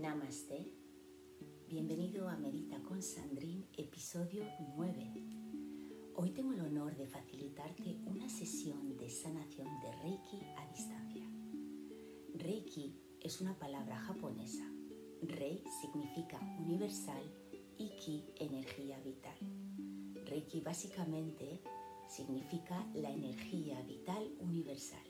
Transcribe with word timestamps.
Namaste. 0.00 0.72
Bienvenido 1.68 2.26
a 2.26 2.34
Medita 2.34 2.82
con 2.82 3.02
Sandrine, 3.02 3.66
episodio 3.76 4.42
9. 4.74 5.12
Hoy 6.14 6.30
tengo 6.30 6.54
el 6.54 6.60
honor 6.60 6.96
de 6.96 7.06
facilitarte 7.06 7.98
una 8.06 8.26
sesión 8.30 8.96
de 8.96 9.10
sanación 9.10 9.68
de 9.82 9.92
Reiki 10.00 10.40
a 10.56 10.66
distancia. 10.72 11.30
Reiki 12.32 12.98
es 13.20 13.42
una 13.42 13.58
palabra 13.58 13.98
japonesa. 13.98 14.64
Rei 15.20 15.62
significa 15.82 16.40
universal 16.58 17.22
y 17.76 17.90
Ki 17.96 18.24
energía 18.36 18.98
vital. 19.00 19.36
Reiki 20.24 20.62
básicamente 20.62 21.60
significa 22.08 22.90
la 22.94 23.10
energía 23.10 23.82
vital 23.82 24.34
universal. 24.40 25.04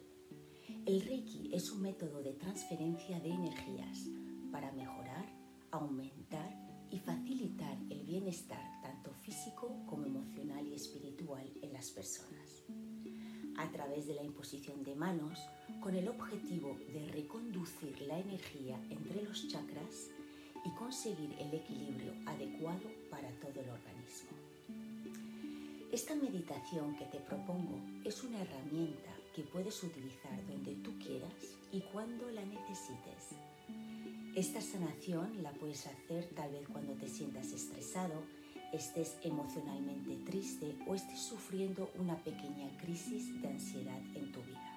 El 0.84 1.02
Reiki 1.02 1.54
es 1.54 1.70
un 1.70 1.80
método 1.82 2.24
de 2.24 2.32
transferencia 2.32 3.20
de 3.20 3.28
energías 3.28 4.08
para 4.50 4.72
mejorar, 4.72 5.26
aumentar 5.70 6.54
y 6.90 6.98
facilitar 6.98 7.76
el 7.88 8.02
bienestar 8.02 8.60
tanto 8.82 9.12
físico 9.22 9.84
como 9.86 10.06
emocional 10.06 10.66
y 10.66 10.74
espiritual 10.74 11.48
en 11.62 11.72
las 11.72 11.90
personas. 11.90 12.62
A 13.56 13.70
través 13.70 14.06
de 14.06 14.14
la 14.14 14.24
imposición 14.24 14.82
de 14.82 14.94
manos, 14.94 15.38
con 15.80 15.94
el 15.94 16.08
objetivo 16.08 16.78
de 16.92 17.08
reconducir 17.12 18.00
la 18.02 18.18
energía 18.18 18.80
entre 18.90 19.22
los 19.22 19.48
chakras 19.48 20.10
y 20.64 20.70
conseguir 20.70 21.32
el 21.38 21.54
equilibrio 21.54 22.12
adecuado 22.26 22.90
para 23.10 23.30
todo 23.40 23.60
el 23.60 23.70
organismo. 23.70 24.30
Esta 25.92 26.14
meditación 26.14 26.96
que 26.96 27.06
te 27.06 27.18
propongo 27.18 27.80
es 28.04 28.22
una 28.22 28.40
herramienta 28.40 29.10
que 29.34 29.42
puedes 29.42 29.82
utilizar 29.82 30.46
donde 30.46 30.74
tú 30.76 30.96
quieras 30.98 31.34
y 31.72 31.80
cuando 31.92 32.30
la 32.30 32.44
necesites. 32.44 33.34
Esta 34.36 34.60
sanación 34.60 35.42
la 35.42 35.52
puedes 35.52 35.88
hacer 35.88 36.24
tal 36.36 36.52
vez 36.52 36.68
cuando 36.68 36.92
te 36.92 37.08
sientas 37.08 37.50
estresado, 37.50 38.22
estés 38.72 39.16
emocionalmente 39.24 40.16
triste 40.24 40.76
o 40.86 40.94
estés 40.94 41.18
sufriendo 41.18 41.90
una 41.98 42.16
pequeña 42.22 42.70
crisis 42.78 43.42
de 43.42 43.48
ansiedad 43.48 44.00
en 44.14 44.30
tu 44.30 44.40
vida. 44.42 44.70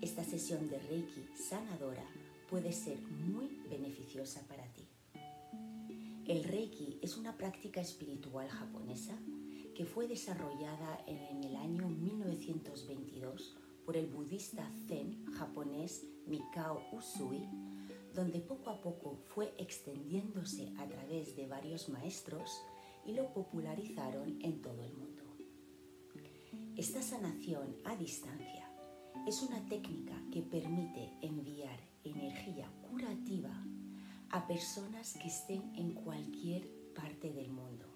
Esta 0.00 0.22
sesión 0.22 0.68
de 0.68 0.78
Reiki 0.78 1.26
sanadora 1.34 2.04
puede 2.48 2.72
ser 2.72 3.00
muy 3.00 3.48
beneficiosa 3.68 4.42
para 4.46 4.64
ti. 4.68 4.86
El 6.26 6.44
Reiki 6.44 7.00
es 7.02 7.16
una 7.16 7.36
práctica 7.36 7.80
espiritual 7.80 8.48
japonesa 8.48 9.18
que 9.74 9.84
fue 9.84 10.06
desarrollada 10.06 11.04
en 11.08 11.42
el 11.42 11.56
año 11.56 11.88
1922 11.88 13.56
por 13.84 13.96
el 13.96 14.06
budista 14.06 14.70
zen 14.86 15.26
japonés 15.32 16.06
Mikao 16.26 16.80
Usui, 16.92 17.42
donde 18.14 18.40
poco 18.40 18.70
a 18.70 18.80
poco 18.80 19.18
fue 19.34 19.52
extendiéndose 19.58 20.72
a 20.78 20.86
través 20.86 21.36
de 21.36 21.46
varios 21.46 21.88
maestros 21.88 22.50
y 23.04 23.12
lo 23.12 23.32
popularizaron 23.32 24.40
en 24.42 24.62
todo 24.62 24.82
el 24.84 24.94
mundo. 24.94 25.22
Esta 26.76 27.02
sanación 27.02 27.76
a 27.84 27.96
distancia 27.96 28.70
es 29.26 29.42
una 29.42 29.64
técnica 29.66 30.20
que 30.32 30.42
permite 30.42 31.12
enviar 31.22 31.78
energía 32.04 32.70
curativa 32.90 33.52
a 34.30 34.46
personas 34.46 35.14
que 35.14 35.28
estén 35.28 35.74
en 35.76 35.94
cualquier 35.94 36.68
parte 36.94 37.32
del 37.32 37.50
mundo 37.50 37.94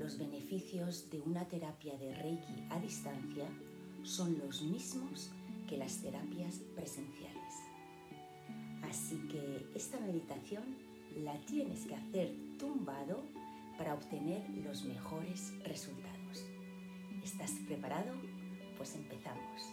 los 0.00 0.16
beneficios 0.16 1.10
de 1.10 1.20
una 1.20 1.46
terapia 1.46 1.94
de 1.98 2.14
Reiki 2.14 2.64
a 2.70 2.80
distancia 2.80 3.46
son 4.02 4.38
los 4.38 4.62
mismos 4.62 5.30
que 5.68 5.76
las 5.76 5.98
terapias 5.98 6.54
presenciales. 6.74 7.39
Así 8.90 9.16
que 9.28 9.70
esta 9.76 10.00
meditación 10.00 10.64
la 11.22 11.38
tienes 11.46 11.86
que 11.86 11.94
hacer 11.94 12.34
tumbado 12.58 13.22
para 13.78 13.94
obtener 13.94 14.42
los 14.64 14.84
mejores 14.84 15.54
resultados. 15.62 16.44
¿Estás 17.22 17.52
preparado? 17.68 18.12
Pues 18.76 18.96
empezamos. 18.96 19.72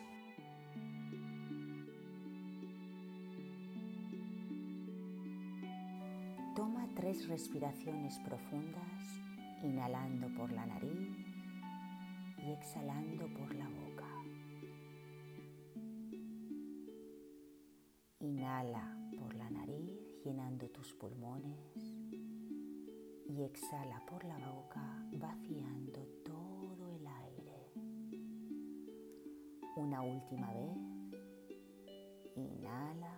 Toma 6.56 6.88
tres 6.96 7.28
respiraciones 7.28 8.20
profundas 8.20 9.02
inhalando 9.64 10.28
por 10.38 10.52
la 10.52 10.68
nariz 10.68 11.18
y 12.38 12.52
exhalando 12.52 13.28
por 13.30 13.56
la 13.56 13.68
boca. 13.68 14.06
Inhala 18.20 18.97
llenando 20.28 20.70
tus 20.70 20.94
pulmones 20.94 21.58
y 23.30 23.44
exhala 23.44 24.04
por 24.06 24.26
la 24.26 24.38
boca 24.38 25.08
vaciando 25.14 26.06
todo 26.26 26.90
el 26.90 27.08
aire. 27.08 27.72
Una 29.78 30.02
última 30.02 30.52
vez, 30.52 30.78
inhala 32.36 33.16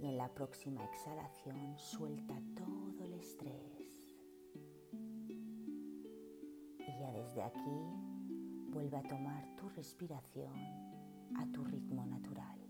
y 0.00 0.06
en 0.06 0.16
la 0.16 0.32
próxima 0.32 0.82
exhalación 0.82 1.76
suelta 1.76 2.40
todo 2.56 3.04
el 3.04 3.12
estrés 3.12 3.74
desde 7.12 7.42
aquí 7.42 7.80
vuelve 8.70 8.96
a 8.96 9.02
tomar 9.02 9.44
tu 9.56 9.68
respiración 9.68 10.54
a 11.36 11.46
tu 11.52 11.64
ritmo 11.64 12.06
natural. 12.06 12.63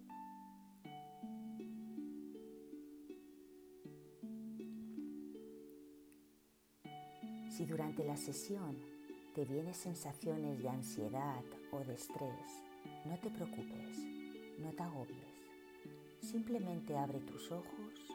Si 7.56 7.64
durante 7.66 8.02
la 8.02 8.16
sesión 8.16 8.76
te 9.32 9.44
vienen 9.44 9.74
sensaciones 9.74 10.60
de 10.60 10.68
ansiedad 10.68 11.44
o 11.70 11.84
de 11.84 11.94
estrés, 11.94 12.64
no 13.04 13.16
te 13.20 13.30
preocupes, 13.30 13.96
no 14.58 14.72
te 14.72 14.82
agobies. 14.82 15.46
Simplemente 16.18 16.98
abre 16.98 17.20
tus 17.20 17.52
ojos 17.52 18.12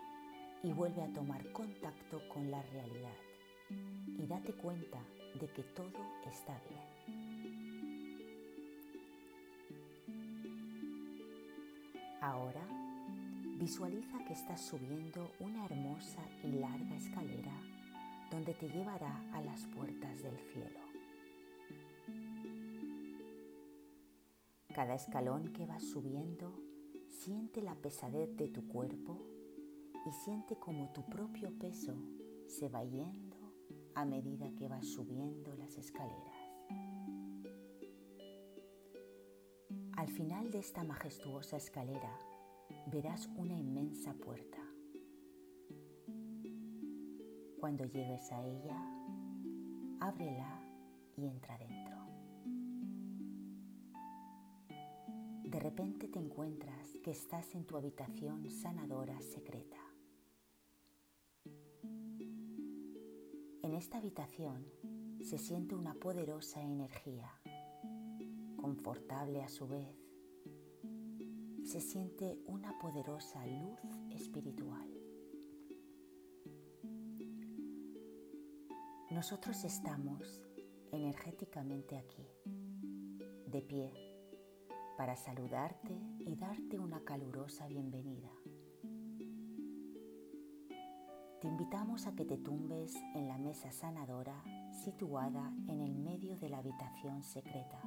y 0.61 0.73
vuelve 0.73 1.01
a 1.03 1.13
tomar 1.13 1.49
contacto 1.53 2.21
con 2.27 2.51
la 2.51 2.61
realidad 2.63 3.15
y 4.17 4.27
date 4.27 4.51
cuenta 4.51 4.99
de 5.39 5.47
que 5.47 5.63
todo 5.63 6.03
está 6.29 6.61
bien. 6.67 6.83
Ahora 12.19 12.67
visualiza 13.57 14.17
que 14.25 14.33
estás 14.33 14.67
subiendo 14.67 15.31
una 15.39 15.63
hermosa 15.63 16.25
y 16.43 16.51
larga 16.59 16.97
escalera 16.97 17.68
donde 18.39 18.53
te 18.53 18.69
llevará 18.69 19.21
a 19.33 19.41
las 19.41 19.65
puertas 19.65 20.23
del 20.23 20.37
cielo. 20.53 20.79
Cada 24.73 24.95
escalón 24.95 25.51
que 25.51 25.65
vas 25.65 25.83
subiendo 25.83 26.57
siente 27.09 27.61
la 27.61 27.75
pesadez 27.75 28.33
de 28.37 28.47
tu 28.47 28.65
cuerpo 28.65 29.19
y 30.05 30.11
siente 30.23 30.55
como 30.55 30.89
tu 30.93 31.03
propio 31.03 31.51
peso 31.59 31.93
se 32.47 32.69
va 32.69 32.85
yendo 32.85 33.35
a 33.93 34.05
medida 34.05 34.49
que 34.55 34.69
vas 34.69 34.87
subiendo 34.87 35.53
las 35.55 35.75
escaleras. 35.75 36.37
Al 39.97 40.07
final 40.07 40.49
de 40.49 40.59
esta 40.59 40.85
majestuosa 40.85 41.57
escalera 41.57 42.17
verás 42.85 43.27
una 43.35 43.57
inmensa 43.57 44.13
puerta. 44.13 44.58
Cuando 47.69 47.85
llegues 47.85 48.31
a 48.31 48.41
ella, 48.41 48.83
ábrela 49.99 50.59
y 51.15 51.27
entra 51.27 51.55
dentro. 51.59 51.97
De 55.43 55.59
repente 55.59 56.07
te 56.07 56.17
encuentras 56.17 56.97
que 57.03 57.11
estás 57.11 57.53
en 57.53 57.65
tu 57.65 57.77
habitación 57.77 58.49
sanadora 58.49 59.21
secreta. 59.21 59.77
En 63.61 63.75
esta 63.75 63.99
habitación 63.99 64.65
se 65.21 65.37
siente 65.37 65.75
una 65.75 65.93
poderosa 65.93 66.63
energía, 66.63 67.29
confortable 68.59 69.43
a 69.43 69.47
su 69.47 69.67
vez. 69.67 69.95
Se 71.63 71.79
siente 71.81 72.39
una 72.47 72.79
poderosa 72.79 73.45
luz 73.45 73.79
espiritual. 74.09 74.88
Nosotros 79.11 79.63
estamos 79.63 80.39
energéticamente 80.91 81.97
aquí, 81.97 82.27
de 83.47 83.61
pie, 83.63 83.91
para 84.97 85.15
saludarte 85.15 85.99
y 86.19 86.35
darte 86.35 86.77
una 86.77 87.03
calurosa 87.03 87.67
bienvenida. 87.67 88.29
Te 91.41 91.47
invitamos 91.47 92.05
a 92.05 92.15
que 92.15 92.23
te 92.23 92.37
tumbes 92.37 92.93
en 93.15 93.27
la 93.27 93.39
mesa 93.39 93.71
sanadora 93.71 94.43
situada 94.83 95.55
en 95.67 95.81
el 95.81 95.95
medio 95.95 96.37
de 96.37 96.49
la 96.49 96.59
habitación 96.59 97.23
secreta. 97.23 97.81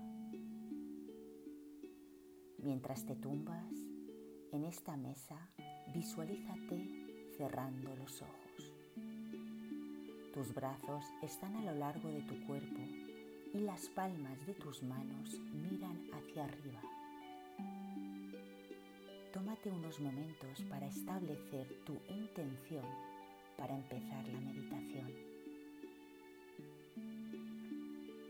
Mientras 2.58 3.06
te 3.06 3.14
tumbas, 3.14 3.72
En 4.52 4.64
esta 4.64 4.98
mesa 4.98 5.50
visualízate 5.94 7.30
cerrando 7.38 7.96
los 7.96 8.20
ojos. 8.20 8.41
Tus 10.34 10.54
brazos 10.54 11.04
están 11.22 11.54
a 11.56 11.62
lo 11.62 11.74
largo 11.74 12.08
de 12.08 12.22
tu 12.22 12.34
cuerpo 12.46 12.80
y 13.52 13.58
las 13.58 13.88
palmas 13.90 14.46
de 14.46 14.54
tus 14.54 14.82
manos 14.82 15.38
miran 15.52 15.98
hacia 16.12 16.44
arriba. 16.44 16.80
Tómate 19.32 19.70
unos 19.70 20.00
momentos 20.00 20.62
para 20.70 20.86
establecer 20.86 21.66
tu 21.84 21.94
intención 22.08 22.84
para 23.56 23.74
empezar 23.74 24.26
la 24.28 24.40
meditación. 24.40 25.12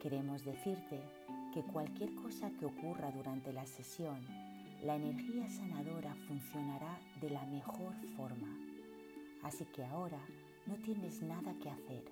Queremos 0.02 0.44
decirte 0.44 1.00
que 1.54 1.62
cualquier 1.62 2.14
cosa 2.16 2.50
que 2.58 2.66
ocurra 2.66 3.10
durante 3.12 3.52
la 3.52 3.64
sesión, 3.64 4.26
la 4.82 4.96
energía 4.96 5.48
sanadora 5.48 6.14
funcionará 6.26 6.98
de 7.20 7.30
la 7.30 7.46
mejor 7.46 7.94
forma. 8.16 8.48
Así 9.42 9.64
que 9.66 9.84
ahora 9.84 10.18
no 10.66 10.76
tienes 10.76 11.22
nada 11.22 11.54
que 11.58 11.70
hacer, 11.70 12.04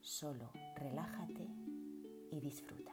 solo 0.00 0.50
relájate 0.76 1.48
y 2.30 2.40
disfruta. 2.40 2.92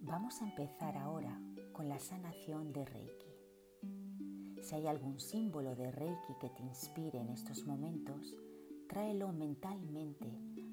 Vamos 0.00 0.40
a 0.40 0.48
empezar 0.48 0.96
ahora 0.96 1.38
con 1.72 1.88
la 1.88 1.98
sanación 1.98 2.72
de 2.72 2.84
Reiki. 2.84 3.26
Si 4.62 4.74
hay 4.74 4.86
algún 4.86 5.20
símbolo 5.20 5.76
de 5.76 5.90
Reiki 5.90 6.34
que 6.40 6.48
te 6.48 6.62
inspire 6.62 7.20
en 7.20 7.28
estos 7.28 7.66
momentos, 7.66 8.34
tráelo 8.88 9.32
mentalmente 9.32 10.26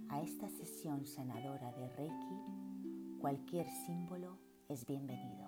a 0.10 0.22
esta 0.22 0.50
sesión 0.50 1.06
sanadora 1.06 1.72
de 1.74 1.90
Reiki. 1.90 3.20
Cualquier 3.20 3.68
símbolo 3.86 4.38
es 4.74 4.88
bienvenido. 4.88 5.48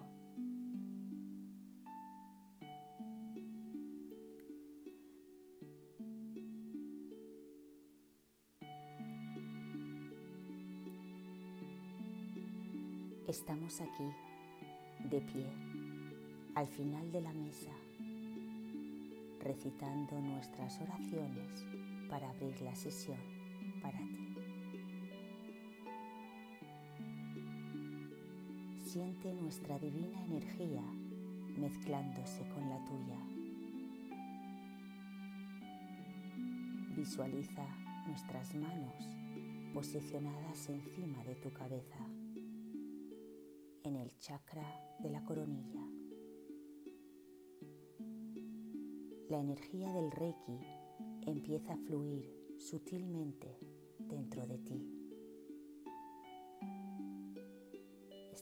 Estamos 13.28 13.82
aquí, 13.82 14.12
de 15.10 15.22
pie, 15.22 15.48
al 16.54 16.68
final 16.68 17.12
de 17.12 17.22
la 17.22 17.34
mesa, 17.34 17.72
recitando 19.40 20.22
nuestras 20.22 20.80
oraciones 20.82 21.66
para 22.12 22.30
abrir 22.30 22.62
la 22.62 22.76
sesión 22.76 23.18
para 23.82 23.98
ti. 23.98 24.25
Siente 28.96 29.34
nuestra 29.34 29.78
divina 29.78 30.24
energía 30.24 30.82
mezclándose 31.58 32.48
con 32.48 32.70
la 32.70 32.82
tuya. 32.86 33.20
Visualiza 36.96 37.68
nuestras 38.08 38.56
manos 38.56 39.04
posicionadas 39.74 40.70
encima 40.70 41.22
de 41.26 41.36
tu 41.36 41.52
cabeza 41.52 42.08
en 43.84 43.98
el 43.98 44.18
chakra 44.18 44.64
de 45.02 45.10
la 45.10 45.26
coronilla. 45.26 45.86
La 49.28 49.42
energía 49.42 49.92
del 49.92 50.10
Reiki 50.10 50.62
empieza 51.28 51.74
a 51.74 51.78
fluir 51.80 52.34
sutilmente 52.56 53.60
dentro 54.00 54.48
de 54.48 54.58
ti. 54.60 54.95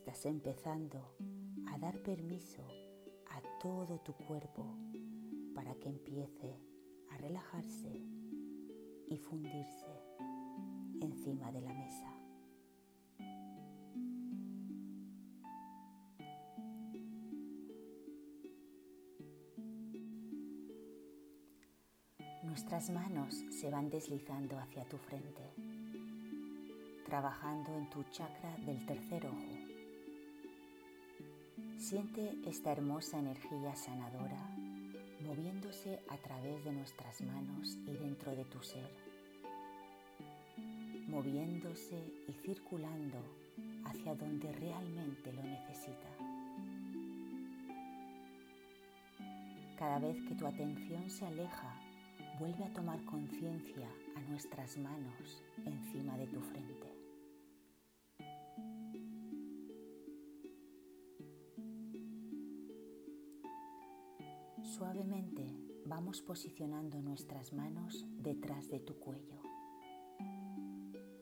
Estás 0.05 0.25
empezando 0.25 1.15
a 1.71 1.77
dar 1.77 1.97
permiso 1.99 2.61
a 3.29 3.41
todo 3.61 4.01
tu 4.01 4.11
cuerpo 4.11 4.75
para 5.55 5.73
que 5.75 5.87
empiece 5.87 6.59
a 7.09 7.17
relajarse 7.19 8.01
y 9.07 9.17
fundirse 9.17 9.87
encima 10.99 11.53
de 11.53 11.61
la 11.61 11.73
mesa. 11.73 12.13
Nuestras 22.43 22.89
manos 22.89 23.41
se 23.51 23.69
van 23.69 23.89
deslizando 23.89 24.59
hacia 24.59 24.83
tu 24.83 24.97
frente, 24.97 25.53
trabajando 27.05 27.73
en 27.77 27.89
tu 27.89 28.03
chakra 28.11 28.53
del 28.65 28.85
tercer 28.85 29.25
ojo. 29.27 29.72
Siente 31.77 32.37
esta 32.45 32.71
hermosa 32.71 33.19
energía 33.19 33.75
sanadora 33.75 34.49
moviéndose 35.21 35.99
a 36.09 36.17
través 36.17 36.63
de 36.65 36.73
nuestras 36.73 37.21
manos 37.21 37.77
y 37.87 37.93
dentro 37.93 38.35
de 38.35 38.43
tu 38.45 38.61
ser, 38.61 38.89
moviéndose 41.07 42.13
y 42.27 42.33
circulando 42.45 43.19
hacia 43.85 44.15
donde 44.15 44.51
realmente 44.51 45.31
lo 45.31 45.43
necesita. 45.43 46.09
Cada 49.77 49.99
vez 49.99 50.21
que 50.27 50.35
tu 50.35 50.45
atención 50.45 51.09
se 51.09 51.25
aleja 51.25 51.83
Vuelve 52.39 52.63
a 52.63 52.73
tomar 52.73 53.03
conciencia 53.05 53.87
a 54.15 54.19
nuestras 54.29 54.77
manos 54.77 55.43
encima 55.65 56.17
de 56.17 56.25
tu 56.27 56.41
frente. 56.41 56.92
Suavemente 64.75 65.45
vamos 65.85 66.23
posicionando 66.23 66.99
nuestras 66.99 67.53
manos 67.53 68.07
detrás 68.17 68.67
de 68.69 68.79
tu 68.79 68.97
cuello, 68.97 69.39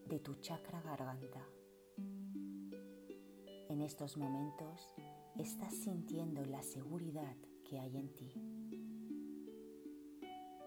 de 0.07 0.19
tu 0.19 0.35
chakra 0.35 0.81
garganta. 0.81 1.45
En 3.67 3.81
estos 3.81 4.15
momentos 4.15 4.95
estás 5.37 5.75
sintiendo 5.75 6.45
la 6.45 6.63
seguridad 6.63 7.35
que 7.69 7.77
hay 7.77 7.97
en 7.97 8.15
ti 8.15 8.33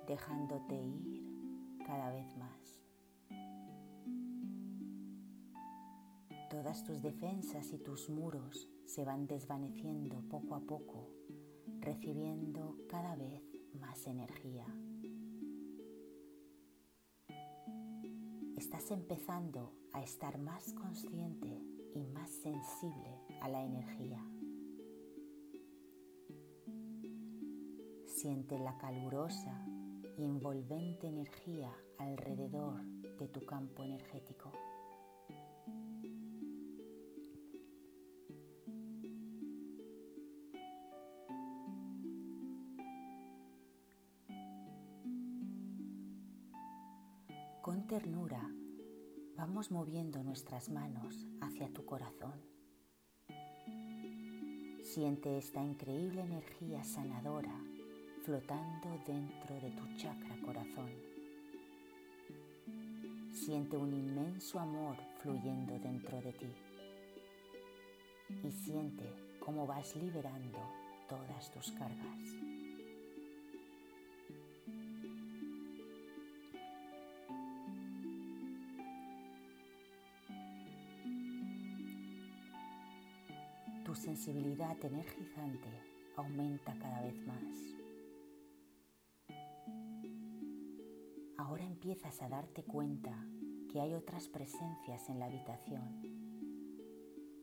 dejándote 0.07 0.75
ir 0.75 1.79
cada 1.87 2.11
vez 2.11 2.37
más. 2.37 2.83
Todas 6.51 6.85
tus 6.85 7.01
defensas 7.01 7.73
y 7.73 7.79
tus 7.79 8.11
muros 8.11 8.69
se 8.85 9.07
van 9.07 9.27
desvaneciendo 9.27 10.21
poco 10.29 10.55
a 10.55 10.61
poco, 10.61 11.14
recibiendo 11.85 12.79
cada 12.89 13.15
vez 13.15 13.43
más 13.79 14.07
energía. 14.07 14.65
Estás 18.57 18.91
empezando 18.91 19.75
a 19.93 20.03
estar 20.03 20.39
más 20.39 20.73
consciente 20.73 21.63
y 21.95 22.07
más 22.07 22.31
sensible 22.31 23.21
a 23.43 23.49
la 23.49 23.63
energía. 23.63 24.25
Siente 28.07 28.59
la 28.59 28.79
calurosa 28.79 29.67
y 30.17 30.25
envolvente 30.25 31.09
energía 31.09 31.71
alrededor 31.99 32.83
de 33.19 33.29
tu 33.29 33.45
campo 33.45 33.85
energético. 33.85 34.53
Con 47.65 47.87
ternura 47.87 48.47
vamos 49.39 49.71
moviendo 49.71 50.23
nuestras 50.23 50.69
manos 50.69 51.27
hacia 51.41 51.73
tu 51.73 51.87
corazón. 51.87 52.39
Siente 54.83 55.39
esta 55.39 55.65
increíble 55.65 56.21
energía 56.21 56.85
sanadora 56.85 57.59
flotando 58.23 59.03
dentro 59.07 59.55
de 59.55 59.71
tu 59.71 59.97
chakra 59.97 60.37
corazón. 60.45 60.91
Siente 63.33 63.79
un 63.79 63.95
inmenso 63.95 64.59
amor 64.59 64.99
fluyendo 65.23 65.79
dentro 65.79 66.21
de 66.21 66.35
ti 66.35 66.55
y 68.47 68.53
siente 68.53 69.39
cómo 69.41 69.67
vas 69.67 69.97
liberando 69.97 70.59
todas 71.09 71.51
tus 71.51 71.73
cargas. 71.73 72.54
Tu 83.95 84.01
sensibilidad 84.01 84.77
energizante 84.85 85.69
aumenta 86.17 86.77
cada 86.81 87.01
vez 87.03 87.17
más. 87.29 87.57
Ahora 91.39 91.65
empiezas 91.65 92.21
a 92.21 92.29
darte 92.29 92.65
cuenta 92.65 93.17
que 93.71 93.81
hay 93.81 93.95
otras 93.95 94.27
presencias 94.27 95.09
en 95.09 95.21
la 95.21 95.27
habitación. 95.27 96.03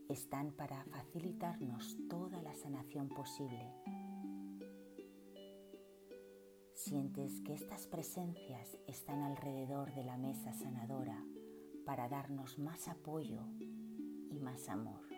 Están 0.10 0.52
para 0.52 0.84
facilitarnos 0.84 1.96
toda 2.10 2.42
la 2.42 2.54
sanación 2.54 3.08
posible. 3.08 3.72
Sientes 6.74 7.40
que 7.46 7.54
estas 7.54 7.88
presencias 7.88 8.78
están 8.88 9.22
alrededor 9.22 9.94
de 9.94 10.04
la 10.04 10.18
mesa 10.18 10.52
sanadora 10.52 11.24
para 11.86 12.10
darnos 12.10 12.60
más 12.60 12.90
apoyo 12.90 13.40
y 14.30 14.38
más 14.40 14.68
amor. 14.68 15.11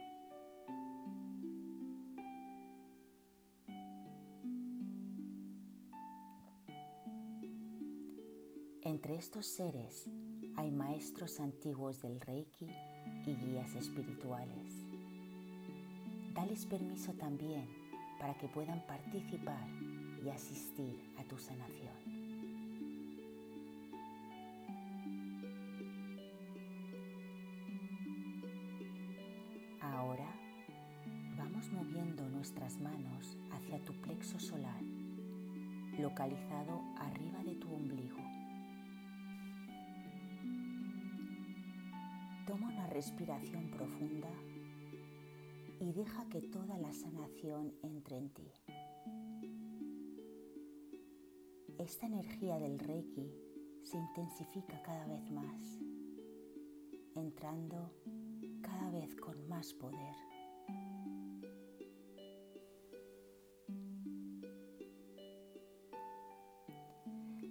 Entre 8.94 9.16
estos 9.16 9.48
seres 9.48 10.08
hay 10.56 10.70
maestros 10.70 11.40
antiguos 11.40 12.00
del 12.04 12.22
Reiki 12.22 12.68
y 13.26 13.34
guías 13.34 13.74
espirituales. 13.74 14.86
Dales 16.36 16.68
permiso 16.68 17.12
también 17.14 17.68
para 18.20 18.38
que 18.38 18.48
puedan 18.50 18.86
participar 18.86 19.68
y 20.24 20.30
asistir 20.30 21.12
a 21.18 21.24
tu 21.24 21.40
sanación. 21.40 21.96
Ahora 29.82 30.30
vamos 31.36 31.68
moviendo 31.72 32.30
nuestras 32.30 32.80
manos 32.80 33.40
hacia 33.54 33.84
tu 33.86 33.94
plexo 34.02 34.40
solar, 34.40 34.84
localizado 35.98 36.80
arriba 37.00 37.44
de 37.44 37.56
tu 37.56 37.74
ombligo. 37.74 38.23
Toma 42.46 42.68
una 42.68 42.88
respiración 42.88 43.70
profunda 43.70 44.30
y 45.80 45.94
deja 45.94 46.28
que 46.30 46.42
toda 46.42 46.78
la 46.78 46.92
sanación 46.92 47.74
entre 47.82 48.18
en 48.18 48.30
ti. 48.32 48.52
Esta 51.78 52.06
energía 52.06 52.60
del 52.60 52.80
Reiki 52.80 53.32
se 53.84 53.98
intensifica 53.98 54.82
cada 54.82 55.08
vez 55.08 55.32
más, 55.32 55.80
entrando 57.16 57.94
cada 58.62 58.92
vez 58.92 59.16
con 59.16 59.48
más 59.48 59.74
poder. 59.74 60.16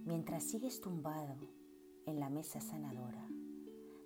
Mientras 0.04 0.44
sigues 0.44 0.80
tumbado 0.80 1.37
en 2.04 2.20
la 2.20 2.28
mesa 2.28 2.61
sanadora, 2.61 3.31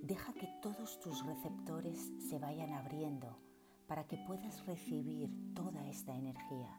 Deja 0.06 0.32
que 0.34 0.46
todos 0.62 1.00
tus 1.00 1.26
receptores 1.26 2.12
se 2.30 2.38
vayan 2.38 2.72
abriendo 2.74 3.36
para 3.88 4.06
que 4.06 4.16
puedas 4.16 4.64
recibir 4.64 5.28
toda 5.52 5.84
esta 5.88 6.14
energía. 6.14 6.70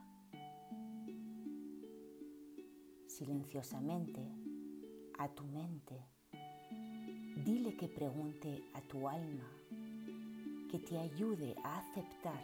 Silenciosamente, 3.06 4.26
a 5.18 5.28
tu 5.28 5.44
mente, 5.44 6.06
dile 7.44 7.76
que 7.76 7.88
pregunte 7.88 8.64
a 8.72 8.80
tu 8.80 9.06
alma, 9.06 9.44
que 10.70 10.78
te 10.78 10.98
ayude 10.98 11.54
a 11.64 11.80
aceptar 11.80 12.40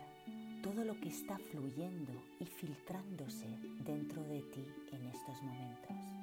todo 0.62 0.84
lo 0.84 1.00
que 1.00 1.08
está 1.08 1.38
fluyendo 1.38 2.12
y 2.38 2.44
filtrándose 2.44 3.48
dentro 3.86 4.22
de 4.24 4.42
ti 4.42 4.66
en 4.92 5.06
estos 5.06 5.40
momentos. 5.40 6.13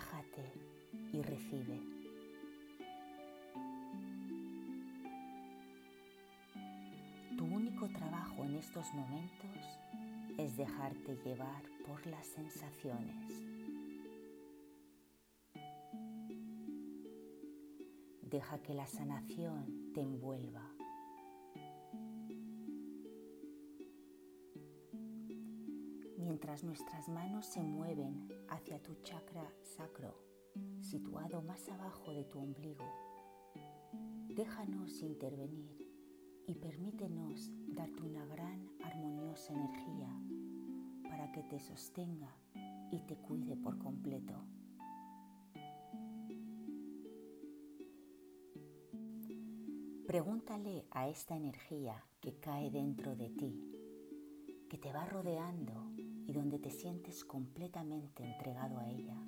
Relájate 0.00 0.52
y 1.12 1.22
recibe. 1.22 1.80
Tu 7.36 7.44
único 7.44 7.88
trabajo 7.88 8.44
en 8.44 8.56
estos 8.56 8.92
momentos 8.94 9.56
es 10.38 10.56
dejarte 10.56 11.16
llevar 11.24 11.62
por 11.86 12.06
las 12.06 12.26
sensaciones. 12.26 13.32
Deja 18.22 18.58
que 18.58 18.74
la 18.74 18.86
sanación 18.86 19.92
te 19.92 20.00
envuelva. 20.02 20.69
Mientras 26.40 26.64
nuestras 26.64 27.06
manos 27.10 27.44
se 27.44 27.62
mueven 27.62 28.26
hacia 28.48 28.82
tu 28.82 28.94
chakra 29.02 29.46
sacro, 29.62 30.14
situado 30.80 31.42
más 31.42 31.68
abajo 31.68 32.14
de 32.14 32.24
tu 32.24 32.38
ombligo, 32.38 32.86
déjanos 34.26 35.02
intervenir 35.02 35.86
y 36.46 36.54
permítenos 36.54 37.50
darte 37.68 38.02
una 38.02 38.24
gran 38.24 38.70
armoniosa 38.82 39.52
energía 39.52 40.08
para 41.10 41.30
que 41.30 41.42
te 41.42 41.60
sostenga 41.60 42.34
y 42.90 43.00
te 43.00 43.16
cuide 43.16 43.58
por 43.58 43.76
completo. 43.76 44.42
Pregúntale 50.06 50.86
a 50.90 51.06
esta 51.06 51.36
energía 51.36 52.02
que 52.18 52.40
cae 52.40 52.70
dentro 52.70 53.14
de 53.14 53.28
ti, 53.28 53.60
que 54.70 54.78
te 54.78 54.90
va 54.90 55.04
rodeando 55.04 55.90
y 56.30 56.32
donde 56.32 56.60
te 56.60 56.70
sientes 56.70 57.24
completamente 57.24 58.22
entregado 58.22 58.78
a 58.78 58.88
ella, 58.88 59.20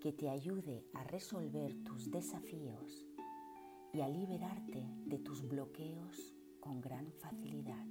que 0.00 0.14
te 0.14 0.30
ayude 0.30 0.86
a 0.94 1.04
resolver 1.04 1.74
tus 1.84 2.10
desafíos 2.10 3.06
y 3.92 4.00
a 4.00 4.08
liberarte 4.08 4.82
de 5.04 5.18
tus 5.18 5.46
bloqueos 5.46 6.34
con 6.58 6.80
gran 6.80 7.12
facilidad. 7.12 7.86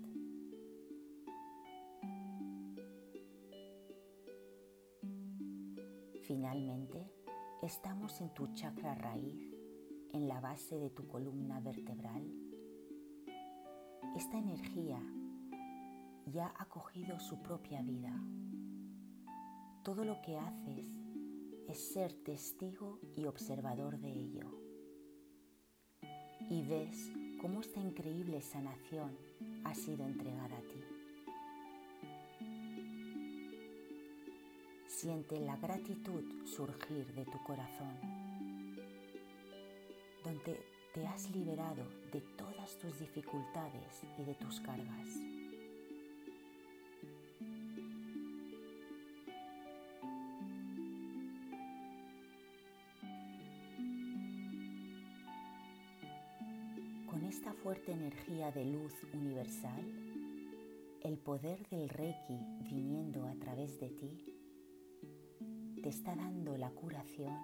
Finalmente, 6.23 7.13
estamos 7.61 8.19
en 8.21 8.33
tu 8.33 8.47
chakra 8.55 8.95
raíz, 8.95 9.53
en 10.13 10.27
la 10.27 10.41
base 10.41 10.79
de 10.79 10.89
tu 10.89 11.07
columna 11.07 11.59
vertebral. 11.59 12.27
Esta 14.15 14.39
energía 14.39 14.99
ya 16.31 16.53
ha 16.57 16.65
cogido 16.65 17.19
su 17.19 17.41
propia 17.41 17.81
vida. 17.81 18.13
Todo 19.83 20.03
lo 20.05 20.21
que 20.21 20.37
haces 20.37 20.85
es 21.67 21.93
ser 21.93 22.13
testigo 22.23 22.99
y 23.15 23.25
observador 23.25 23.99
de 23.99 24.11
ello. 24.11 24.49
Y 26.49 26.63
ves 26.63 27.11
cómo 27.41 27.61
esta 27.61 27.79
increíble 27.79 28.41
sanación 28.41 29.17
ha 29.63 29.73
sido 29.73 30.05
entregada 30.05 30.57
a 30.57 30.61
ti. 30.61 30.83
Siente 34.87 35.39
la 35.39 35.55
gratitud 35.57 36.45
surgir 36.45 37.13
de 37.13 37.25
tu 37.25 37.41
corazón, 37.43 37.95
donde 40.23 40.59
te 40.93 41.07
has 41.07 41.29
liberado 41.31 41.83
de 42.11 42.21
todas 42.37 42.77
tus 42.79 42.99
dificultades 42.99 44.03
y 44.17 44.23
de 44.23 44.35
tus 44.35 44.59
cargas. 44.59 45.38
Fuerte 57.63 57.91
energía 57.91 58.51
de 58.51 58.63
luz 58.63 58.93
universal, 59.13 59.83
el 61.01 61.17
poder 61.17 61.67
del 61.67 61.89
Reiki 61.89 62.39
viniendo 62.61 63.27
a 63.27 63.35
través 63.35 63.79
de 63.81 63.89
ti, 63.89 64.25
te 65.83 65.89
está 65.89 66.15
dando 66.15 66.57
la 66.57 66.71
curación 66.71 67.37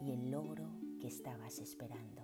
y 0.00 0.12
el 0.12 0.30
logro 0.30 0.68
que 1.00 1.08
estabas 1.08 1.58
esperando. 1.58 2.22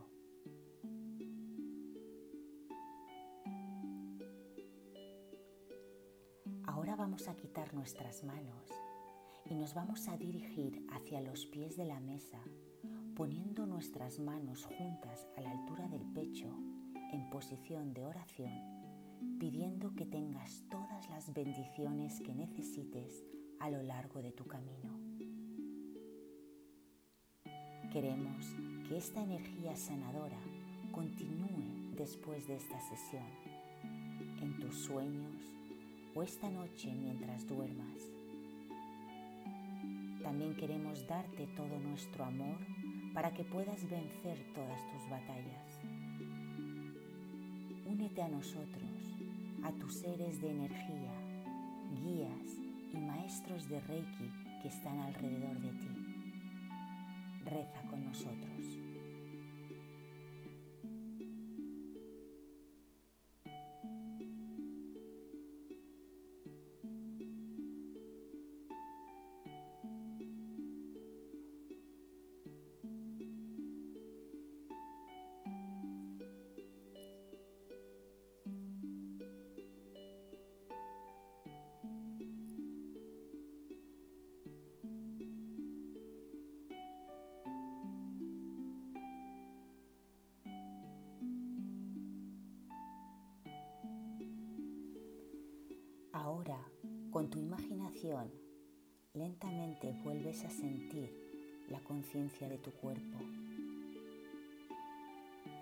Ahora 6.67 6.95
vamos 6.95 7.27
a 7.27 7.35
quitar 7.35 7.75
nuestras 7.75 8.23
manos 8.23 8.71
y 9.45 9.57
nos 9.57 9.75
vamos 9.75 10.07
a 10.07 10.17
dirigir 10.17 10.87
hacia 10.93 11.21
los 11.21 11.47
pies 11.47 11.77
de 11.77 11.85
la 11.85 11.99
mesa, 11.99 12.39
poniendo 13.17 13.67
nuestras 13.67 14.21
manos 14.21 14.65
juntas 14.67 15.27
a 15.37 15.41
la 15.41 15.51
altura 15.51 15.89
del 15.89 16.07
pecho 16.13 16.57
en 17.13 17.29
posición 17.31 17.93
de 17.95 18.05
oración, 18.05 18.53
pidiendo 19.39 19.95
que 19.95 20.07
tengas 20.07 20.65
todas 20.69 21.09
las 21.11 21.33
bendiciones 21.33 22.21
que 22.21 22.35
necesites 22.35 23.23
a 23.61 23.71
lo 23.71 23.83
largo 23.83 24.21
de 24.23 24.33
tu 24.33 24.47
camino. 24.47 24.99
Queremos 27.93 28.47
que 28.89 28.97
esta 28.97 29.23
energía 29.23 29.77
sanadora 29.77 30.41
continúe 30.91 31.95
después 31.95 32.47
de 32.49 32.57
esta 32.57 32.81
sesión, 32.81 33.27
en 34.41 34.59
tus 34.59 34.75
sueños, 34.77 35.43
o 36.15 36.23
esta 36.23 36.51
noche 36.51 36.93
mientras 36.95 37.47
duermas. 37.47 38.11
También 40.23 40.55
queremos 40.57 41.07
darte 41.07 41.47
todo 41.49 41.79
nuestro 41.79 42.25
amor 42.25 42.59
para 43.15 43.33
que 43.33 43.45
puedas 43.45 43.89
vencer 43.89 44.39
todas 44.55 44.81
tus 44.91 45.11
batallas. 45.11 45.72
Únete 48.03 48.21
a 48.21 48.27
nosotros, 48.27 48.91
a 49.63 49.71
tus 49.71 49.95
seres 49.95 50.43
de 50.43 50.51
energía, 50.51 51.13
guías 52.03 52.59
y 52.93 52.97
maestros 52.97 53.69
de 53.69 53.79
Reiki 53.79 54.29
que 54.61 54.67
están 54.67 54.99
alrededor 54.99 55.57
de 55.61 55.69
ti. 55.69 55.89
Reza 57.45 57.81
con 57.89 58.05
nosotros. 58.05 58.52
Ahora, 96.43 96.59
con 97.13 97.31
tu 97.31 97.39
imaginación, 97.39 98.29
lentamente 99.15 99.93
vuelves 100.03 100.45
a 100.45 100.51
sentir 100.51 101.09
la 101.69 101.79
conciencia 101.79 102.49
de 102.49 102.59
tu 102.59 102.73
cuerpo. 102.73 103.19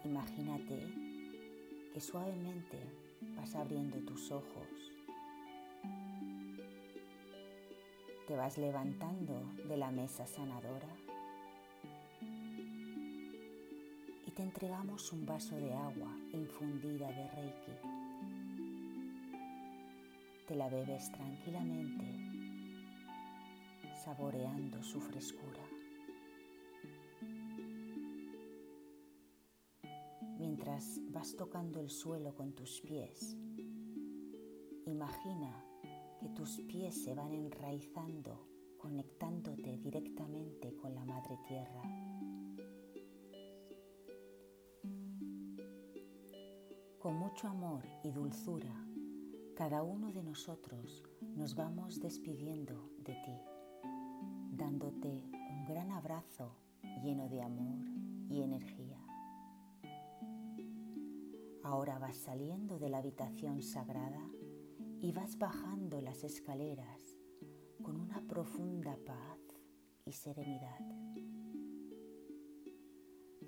Imagínate 0.07 0.89
que 1.93 2.01
suavemente 2.01 2.79
vas 3.37 3.55
abriendo 3.57 3.99
tus 3.99 4.31
ojos. 4.31 4.69
Te 8.27 8.35
vas 8.35 8.57
levantando 8.57 9.53
de 9.69 9.77
la 9.77 9.91
mesa 9.91 10.27
sanadora 10.27 10.89
y 14.27 14.31
te 14.31 14.43
entregamos 14.43 15.13
un 15.13 15.27
vaso 15.27 15.57
de 15.57 15.75
agua 15.75 16.17
infundida 16.33 17.09
de 17.09 17.29
Reiki 17.33 18.00
la 20.55 20.69
bebes 20.69 21.11
tranquilamente, 21.13 22.05
saboreando 24.05 24.83
su 24.83 25.01
frescura. 25.01 25.63
Mientras 30.39 31.01
vas 31.11 31.37
tocando 31.37 31.81
el 31.81 31.91
suelo 31.91 32.35
con 32.35 32.53
tus 32.55 32.81
pies, 32.81 33.37
imagina 34.87 35.65
que 36.19 36.29
tus 36.31 36.61
pies 36.63 37.05
se 37.05 37.15
van 37.15 37.33
enraizando, 37.33 38.49
conectándote 38.79 39.79
directamente 39.79 40.75
con 40.77 40.95
la 40.95 41.05
Madre 41.05 41.39
Tierra. 41.47 41.83
Con 46.99 47.15
mucho 47.17 47.49
amor 47.49 47.85
y 48.05 48.11
dulzura, 48.11 48.90
cada 49.61 49.83
uno 49.83 50.11
de 50.11 50.23
nosotros 50.23 51.05
nos 51.37 51.55
vamos 51.55 52.01
despidiendo 52.01 52.93
de 53.05 53.13
ti, 53.13 53.39
dándote 54.53 55.23
un 55.51 55.67
gran 55.67 55.91
abrazo 55.91 56.57
lleno 57.05 57.29
de 57.29 57.43
amor 57.43 57.85
y 58.31 58.41
energía. 58.41 58.99
Ahora 61.63 61.99
vas 61.99 62.17
saliendo 62.17 62.79
de 62.79 62.89
la 62.89 62.97
habitación 62.97 63.61
sagrada 63.61 64.27
y 65.03 65.13
vas 65.13 65.37
bajando 65.37 66.01
las 66.01 66.25
escaleras 66.25 67.19
con 67.83 68.01
una 68.01 68.27
profunda 68.27 68.97
paz 69.05 69.41
y 70.07 70.13
serenidad. 70.13 70.81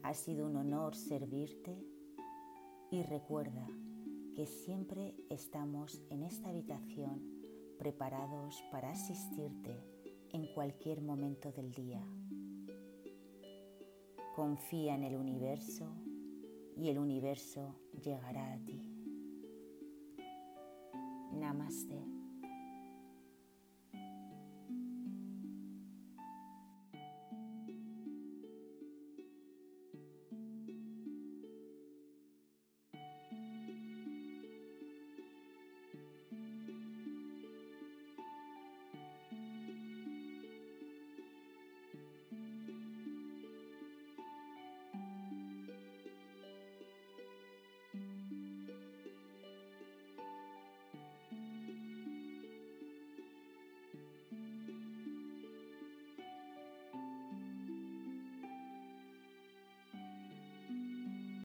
Ha 0.03 0.13
sido 0.13 0.47
un 0.47 0.57
honor 0.57 0.95
servirte 0.95 1.83
y 2.91 3.01
recuerda 3.01 3.67
que 4.35 4.47
siempre 4.47 5.15
estamos 5.29 6.03
en 6.11 6.23
esta 6.23 6.49
habitación 6.49 7.23
preparados 7.79 8.63
para 8.71 8.91
asistirte 8.91 9.77
en 10.31 10.47
cualquier 10.55 11.03
momento 11.03 11.53
del 11.53 11.73
día. 11.73 12.03
Confía 14.35 14.95
en 14.95 15.05
el 15.05 15.17
universo 15.17 15.95
y 16.77 16.89
el 16.89 16.99
universo 16.99 17.77
llegará 18.03 18.55
a 18.55 18.59
ti. 18.65 18.83
Namaste. 21.33 22.12